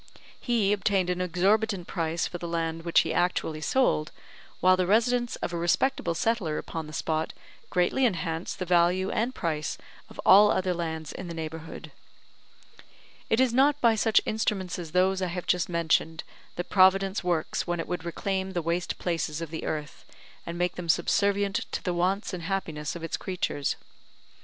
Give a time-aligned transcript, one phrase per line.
[0.39, 4.11] He obtained an exorbitant price for the land which he actually sold,
[4.59, 7.33] while the residence of a respectable settler upon the spot
[7.69, 9.77] greatly enhanced the value and price
[10.09, 11.91] of all other lands in the neighbourhood.
[13.29, 16.23] It is not by such instruments as those I have just mentioned,
[16.55, 20.03] that Providence works when it would reclaim the waste places of the earth,
[20.47, 23.75] and make them subservient to the wants and happiness of its creatures.